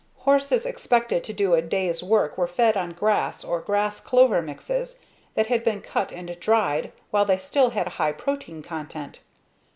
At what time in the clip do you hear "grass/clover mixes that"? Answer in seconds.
3.61-5.45